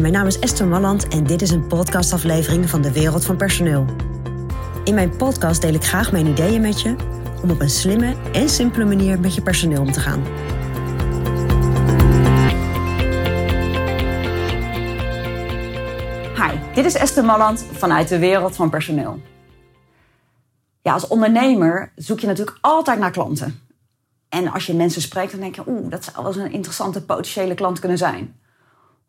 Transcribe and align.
Mijn 0.00 0.12
naam 0.12 0.26
is 0.26 0.38
Esther 0.38 0.66
Malland 0.66 1.08
en 1.08 1.24
dit 1.24 1.42
is 1.42 1.50
een 1.50 1.66
podcastaflevering 1.66 2.70
van 2.70 2.82
de 2.82 2.92
Wereld 2.92 3.24
van 3.24 3.36
Personeel. 3.36 3.84
In 4.84 4.94
mijn 4.94 5.16
podcast 5.16 5.60
deel 5.60 5.74
ik 5.74 5.84
graag 5.84 6.12
mijn 6.12 6.26
ideeën 6.26 6.60
met 6.60 6.80
je 6.80 6.96
om 7.42 7.50
op 7.50 7.60
een 7.60 7.70
slimme 7.70 8.14
en 8.32 8.48
simpele 8.48 8.84
manier 8.84 9.20
met 9.20 9.34
je 9.34 9.42
personeel 9.42 9.80
om 9.80 9.92
te 9.92 10.00
gaan. 10.00 10.22
Hi, 16.34 16.74
dit 16.74 16.84
is 16.84 16.94
Esther 16.94 17.24
Malland 17.24 17.64
vanuit 17.72 18.08
de 18.08 18.18
Wereld 18.18 18.56
van 18.56 18.70
Personeel. 18.70 19.20
Ja, 20.82 20.92
als 20.92 21.06
ondernemer 21.06 21.92
zoek 21.96 22.20
je 22.20 22.26
natuurlijk 22.26 22.58
altijd 22.60 22.98
naar 22.98 23.10
klanten. 23.10 23.60
En 24.28 24.52
als 24.52 24.66
je 24.66 24.74
mensen 24.74 25.02
spreekt, 25.02 25.30
dan 25.30 25.40
denk 25.40 25.54
je, 25.54 25.62
oeh, 25.66 25.90
dat 25.90 26.04
zou 26.04 26.16
wel 26.16 26.26
eens 26.26 26.36
een 26.36 26.52
interessante 26.52 27.04
potentiële 27.04 27.54
klant 27.54 27.78
kunnen 27.78 27.98
zijn. 27.98 28.40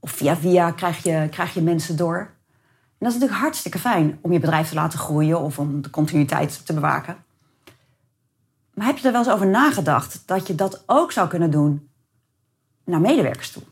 Of 0.00 0.10
via 0.10 0.36
via 0.36 0.70
krijg 0.70 1.02
je, 1.02 1.28
krijg 1.30 1.54
je 1.54 1.62
mensen 1.62 1.96
door. 1.96 2.18
En 2.18 3.06
dat 3.06 3.08
is 3.08 3.14
natuurlijk 3.14 3.40
hartstikke 3.40 3.78
fijn 3.78 4.18
om 4.20 4.32
je 4.32 4.38
bedrijf 4.38 4.68
te 4.68 4.74
laten 4.74 4.98
groeien 4.98 5.40
of 5.40 5.58
om 5.58 5.82
de 5.82 5.90
continuïteit 5.90 6.66
te 6.66 6.72
bewaken. 6.72 7.24
Maar 8.74 8.86
heb 8.86 8.98
je 8.98 9.06
er 9.06 9.12
wel 9.12 9.22
eens 9.22 9.32
over 9.32 9.46
nagedacht 9.46 10.22
dat 10.26 10.46
je 10.46 10.54
dat 10.54 10.82
ook 10.86 11.12
zou 11.12 11.28
kunnen 11.28 11.50
doen 11.50 11.88
naar 12.84 13.00
medewerkers 13.00 13.50
toe? 13.50 13.62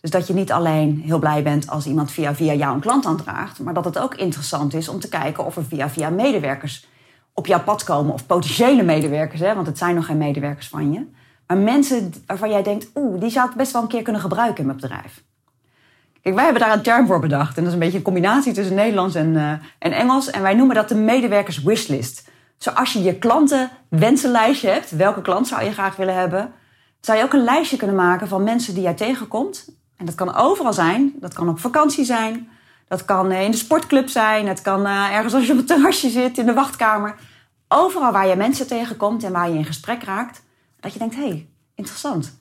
Dus 0.00 0.10
dat 0.10 0.26
je 0.26 0.34
niet 0.34 0.52
alleen 0.52 1.00
heel 1.00 1.18
blij 1.18 1.42
bent 1.42 1.70
als 1.70 1.86
iemand 1.86 2.10
via 2.10 2.34
via 2.34 2.54
jou 2.54 2.74
een 2.74 2.80
klant 2.80 3.06
aandraagt, 3.06 3.58
maar 3.58 3.74
dat 3.74 3.84
het 3.84 3.98
ook 3.98 4.14
interessant 4.14 4.74
is 4.74 4.88
om 4.88 5.00
te 5.00 5.08
kijken 5.08 5.44
of 5.44 5.56
er 5.56 5.64
via 5.64 5.90
via 5.90 6.10
medewerkers 6.10 6.86
op 7.32 7.46
jouw 7.46 7.62
pad 7.62 7.84
komen. 7.84 8.12
Of 8.12 8.26
potentiële 8.26 8.82
medewerkers, 8.82 9.40
hè, 9.40 9.54
want 9.54 9.66
het 9.66 9.78
zijn 9.78 9.94
nog 9.94 10.06
geen 10.06 10.18
medewerkers 10.18 10.68
van 10.68 10.92
je. 10.92 11.06
Maar 11.54 11.62
mensen 11.62 12.14
waarvan 12.26 12.50
jij 12.50 12.62
denkt, 12.62 12.86
oeh, 12.94 13.20
die 13.20 13.30
zou 13.30 13.50
ik 13.50 13.56
best 13.56 13.72
wel 13.72 13.82
een 13.82 13.88
keer 13.88 14.02
kunnen 14.02 14.20
gebruiken 14.22 14.58
in 14.58 14.66
mijn 14.66 14.80
bedrijf. 14.80 15.22
Kijk, 16.22 16.34
wij 16.34 16.44
hebben 16.44 16.62
daar 16.62 16.72
een 16.72 16.82
term 16.82 17.06
voor 17.06 17.20
bedacht. 17.20 17.56
En 17.56 17.62
dat 17.62 17.66
is 17.66 17.72
een 17.72 17.84
beetje 17.84 17.98
een 17.98 18.04
combinatie 18.04 18.52
tussen 18.52 18.74
Nederlands 18.74 19.14
en, 19.14 19.34
uh, 19.34 19.50
en 19.78 19.92
Engels. 19.92 20.30
En 20.30 20.42
wij 20.42 20.54
noemen 20.54 20.76
dat 20.76 20.88
de 20.88 20.94
medewerkers 20.94 21.62
wishlist. 21.62 22.28
Zoals 22.58 22.92
je 22.92 23.02
je 23.02 23.18
klanten 23.18 23.70
wensenlijstje 23.88 24.68
hebt, 24.68 24.90
welke 24.90 25.22
klant 25.22 25.48
zou 25.48 25.64
je 25.64 25.72
graag 25.72 25.96
willen 25.96 26.14
hebben, 26.14 26.52
zou 27.00 27.18
je 27.18 27.24
ook 27.24 27.32
een 27.32 27.44
lijstje 27.44 27.76
kunnen 27.76 27.96
maken 27.96 28.28
van 28.28 28.42
mensen 28.42 28.74
die 28.74 28.82
jij 28.82 28.94
tegenkomt. 28.94 29.68
En 29.96 30.06
dat 30.06 30.14
kan 30.14 30.34
overal 30.34 30.72
zijn. 30.72 31.12
Dat 31.20 31.34
kan 31.34 31.48
op 31.48 31.58
vakantie 31.58 32.04
zijn. 32.04 32.48
Dat 32.88 33.04
kan 33.04 33.32
in 33.32 33.50
de 33.50 33.56
sportclub 33.56 34.08
zijn. 34.08 34.48
Het 34.48 34.62
kan 34.62 34.86
uh, 34.86 35.14
ergens 35.16 35.34
als 35.34 35.46
je 35.46 35.52
op 35.52 35.58
het 35.58 35.66
terrasje 35.66 36.08
zit, 36.08 36.38
in 36.38 36.46
de 36.46 36.54
wachtkamer. 36.54 37.14
Overal 37.68 38.12
waar 38.12 38.26
je 38.26 38.36
mensen 38.36 38.66
tegenkomt 38.66 39.24
en 39.24 39.32
waar 39.32 39.50
je 39.50 39.58
in 39.58 39.64
gesprek 39.64 40.02
raakt. 40.02 40.43
Dat 40.84 40.92
je 40.92 40.98
denkt, 40.98 41.14
hé, 41.14 41.28
hey, 41.28 41.48
interessant. 41.74 42.38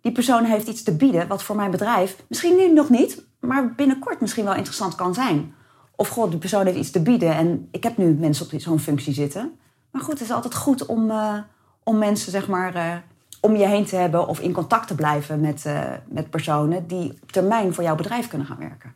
Die 0.00 0.12
persoon 0.12 0.44
heeft 0.44 0.68
iets 0.68 0.82
te 0.82 0.96
bieden 0.96 1.28
wat 1.28 1.42
voor 1.42 1.56
mijn 1.56 1.70
bedrijf 1.70 2.16
misschien 2.28 2.56
nu 2.56 2.72
nog 2.72 2.90
niet, 2.90 3.24
maar 3.40 3.74
binnenkort 3.74 4.20
misschien 4.20 4.44
wel 4.44 4.54
interessant 4.54 4.94
kan 4.94 5.14
zijn. 5.14 5.54
Of 5.94 6.08
god, 6.08 6.30
die 6.30 6.38
persoon 6.38 6.66
heeft 6.66 6.78
iets 6.78 6.90
te 6.90 7.02
bieden 7.02 7.34
en 7.34 7.68
ik 7.70 7.82
heb 7.82 7.96
nu 7.96 8.14
mensen 8.14 8.46
op 8.52 8.60
zo'n 8.60 8.78
functie 8.78 9.12
zitten. 9.12 9.58
Maar 9.90 10.02
goed, 10.02 10.12
het 10.12 10.22
is 10.22 10.30
altijd 10.30 10.54
goed 10.54 10.86
om, 10.86 11.10
uh, 11.10 11.38
om 11.82 11.98
mensen 11.98 12.30
zeg 12.30 12.48
maar 12.48 12.76
uh, 12.76 12.94
om 13.40 13.56
je 13.56 13.66
heen 13.66 13.84
te 13.84 13.96
hebben 13.96 14.26
of 14.26 14.40
in 14.40 14.52
contact 14.52 14.88
te 14.88 14.94
blijven 14.94 15.40
met, 15.40 15.64
uh, 15.66 15.82
met 16.08 16.30
personen 16.30 16.86
die 16.86 17.18
op 17.22 17.32
termijn 17.32 17.74
voor 17.74 17.84
jouw 17.84 17.94
bedrijf 17.94 18.28
kunnen 18.28 18.46
gaan 18.46 18.58
werken. 18.58 18.94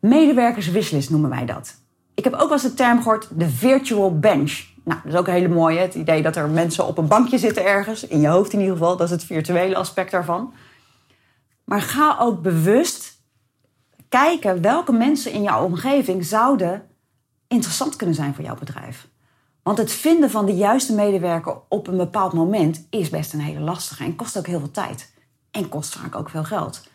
Medewerkerswishlist 0.00 1.10
noemen 1.10 1.30
wij 1.30 1.46
dat. 1.46 1.74
Ik 2.14 2.24
heb 2.24 2.32
ook 2.32 2.40
wel 2.40 2.52
eens 2.52 2.62
de 2.62 2.74
term 2.74 2.98
gehoord, 3.02 3.28
de 3.34 3.48
virtual 3.48 4.18
bench. 4.18 4.64
Nou, 4.90 5.02
dat 5.02 5.12
is 5.12 5.18
ook 5.18 5.26
een 5.26 5.32
hele 5.32 5.48
mooie. 5.54 5.78
Het 5.78 5.94
idee 5.94 6.22
dat 6.22 6.36
er 6.36 6.48
mensen 6.48 6.86
op 6.86 6.98
een 6.98 7.08
bankje 7.08 7.38
zitten 7.38 7.64
ergens. 7.64 8.06
In 8.06 8.20
je 8.20 8.28
hoofd 8.28 8.52
in 8.52 8.58
ieder 8.58 8.76
geval. 8.76 8.96
Dat 8.96 9.06
is 9.06 9.12
het 9.12 9.24
virtuele 9.24 9.76
aspect 9.76 10.10
daarvan. 10.10 10.52
Maar 11.64 11.82
ga 11.82 12.16
ook 12.20 12.42
bewust 12.42 13.18
kijken 14.08 14.62
welke 14.62 14.92
mensen 14.92 15.32
in 15.32 15.42
jouw 15.42 15.64
omgeving 15.64 16.24
zouden 16.24 16.82
interessant 17.48 17.96
kunnen 17.96 18.14
zijn 18.14 18.34
voor 18.34 18.44
jouw 18.44 18.54
bedrijf. 18.54 19.08
Want 19.62 19.78
het 19.78 19.92
vinden 19.92 20.30
van 20.30 20.46
de 20.46 20.54
juiste 20.54 20.94
medewerker 20.94 21.56
op 21.68 21.86
een 21.86 21.96
bepaald 21.96 22.32
moment 22.32 22.86
is 22.90 23.10
best 23.10 23.32
een 23.32 23.40
hele 23.40 23.60
lastige 23.60 24.04
en 24.04 24.16
kost 24.16 24.38
ook 24.38 24.46
heel 24.46 24.58
veel 24.58 24.70
tijd. 24.70 25.12
En 25.50 25.68
kost 25.68 25.94
vaak 25.94 26.14
ook 26.14 26.30
veel 26.30 26.44
geld. 26.44 26.88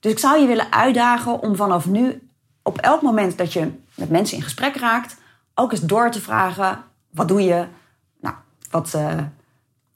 Dus 0.00 0.12
ik 0.12 0.18
zou 0.18 0.40
je 0.40 0.46
willen 0.46 0.72
uitdagen 0.72 1.40
om 1.40 1.56
vanaf 1.56 1.86
nu 1.86 2.28
op 2.62 2.78
elk 2.78 3.02
moment 3.02 3.38
dat 3.38 3.52
je 3.52 3.70
met 3.94 4.10
mensen 4.10 4.36
in 4.36 4.42
gesprek 4.42 4.76
raakt, 4.76 5.16
ook 5.54 5.72
eens 5.72 5.80
door 5.80 6.10
te 6.10 6.20
vragen: 6.20 6.84
wat 7.18 7.28
doe 7.28 7.42
je? 7.42 7.66
Nou, 8.20 8.34
wat, 8.70 8.92
uh, 8.96 9.18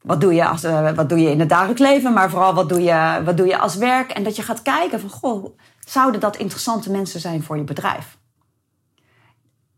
wat, 0.03 0.21
doe 0.21 0.35
je 0.35 0.47
als, 0.47 0.65
uh, 0.65 0.91
wat 0.91 1.09
doe 1.09 1.19
je 1.19 1.31
in 1.31 1.41
het 1.41 1.49
dagelijks 1.49 1.81
leven, 1.81 2.13
maar 2.13 2.31
vooral 2.31 2.55
wat 2.55 2.69
doe, 2.69 2.83
je, 2.83 3.23
wat 3.25 3.37
doe 3.37 3.47
je 3.47 3.59
als 3.59 3.77
werk? 3.77 4.11
En 4.11 4.23
dat 4.23 4.37
je 4.37 4.43
gaat 4.43 4.63
kijken 4.63 5.01
van: 5.01 5.11
goh, 5.11 5.59
zouden 5.87 6.21
dat 6.21 6.37
interessante 6.37 6.91
mensen 6.91 7.21
zijn 7.21 7.43
voor 7.43 7.57
je 7.57 7.65
bedrijf? 7.65 8.19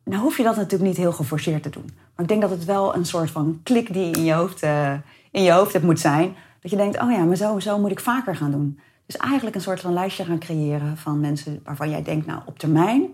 Nou 0.04 0.22
hoef 0.22 0.36
je 0.36 0.42
dat 0.42 0.56
natuurlijk 0.56 0.90
niet 0.90 0.96
heel 0.96 1.12
geforceerd 1.12 1.62
te 1.62 1.70
doen. 1.70 1.90
Maar 1.94 2.24
ik 2.24 2.28
denk 2.28 2.40
dat 2.40 2.50
het 2.50 2.64
wel 2.64 2.94
een 2.94 3.06
soort 3.06 3.30
van 3.30 3.60
klik 3.62 3.92
die 3.92 4.16
in 4.16 4.24
je 4.24 4.32
hoofd, 4.32 4.62
uh, 4.62 4.92
in 5.30 5.42
je 5.42 5.52
hoofd 5.52 5.72
hebt 5.72 5.84
moet 5.84 6.00
zijn. 6.00 6.36
Dat 6.60 6.70
je 6.70 6.76
denkt, 6.76 7.00
oh 7.00 7.10
ja, 7.10 7.24
maar 7.24 7.36
zo, 7.36 7.58
zo 7.58 7.78
moet 7.78 7.90
ik 7.90 8.00
vaker 8.00 8.36
gaan 8.36 8.50
doen. 8.50 8.80
Dus 9.06 9.16
eigenlijk 9.16 9.56
een 9.56 9.62
soort 9.62 9.80
van 9.80 9.92
lijstje 9.92 10.24
gaan 10.24 10.38
creëren 10.38 10.96
van 10.96 11.20
mensen 11.20 11.60
waarvan 11.64 11.90
jij 11.90 12.02
denkt, 12.02 12.26
nou 12.26 12.40
op 12.44 12.58
termijn 12.58 13.06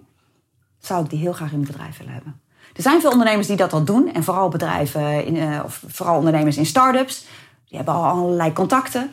zou 0.79 1.05
ik 1.05 1.11
die 1.11 1.19
heel 1.19 1.33
graag 1.33 1.53
in 1.53 1.59
mijn 1.61 1.71
bedrijf 1.73 1.99
willen 1.99 2.13
hebben. 2.13 2.41
Er 2.73 2.83
zijn 2.83 3.01
veel 3.01 3.11
ondernemers 3.11 3.47
die 3.47 3.57
dat 3.57 3.73
al 3.73 3.85
doen. 3.85 4.13
En 4.13 4.25
vooral 4.25 4.49
bedrijven, 4.49 5.25
in, 5.25 5.37
uh, 5.37 5.61
of 5.65 5.83
vooral 5.87 6.17
ondernemers 6.17 6.57
in 6.57 6.67
start-ups. 6.67 7.27
Die 7.69 7.77
hebben 7.77 7.95
al 7.95 8.05
allerlei 8.05 8.53
contacten. 8.53 9.13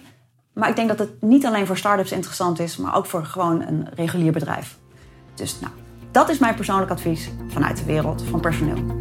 Maar 0.54 0.70
ik 0.70 0.76
denk 0.76 0.88
dat 0.88 1.00
het 1.00 1.22
niet 1.22 1.46
alleen 1.46 1.66
voor 1.66 1.78
start-ups 1.78 2.12
interessant 2.12 2.60
is, 2.60 2.78
maar 2.78 2.96
ook 2.96 3.06
voor 3.06 3.26
gewoon 3.26 3.62
een 3.62 3.88
regulier 3.96 4.32
bedrijf. 4.32 4.78
Dus 5.36 5.60
nou, 5.60 5.74
dat 6.12 6.30
is 6.30 6.38
mijn 6.38 6.56
persoonlijk 6.56 6.92
advies 6.92 7.30
vanuit 7.48 7.78
de 7.78 7.86
wereld 7.86 8.24
van 8.30 8.40
personeel. 8.40 8.96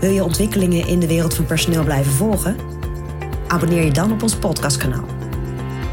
Wil 0.00 0.10
je 0.10 0.24
ontwikkelingen 0.24 0.86
in 0.86 1.00
de 1.00 1.06
wereld 1.06 1.34
van 1.34 1.46
personeel 1.46 1.84
blijven 1.84 2.12
volgen? 2.12 2.56
Abonneer 3.46 3.84
je 3.84 3.90
dan 3.90 4.12
op 4.12 4.22
ons 4.22 4.36
podcastkanaal. 4.36 5.17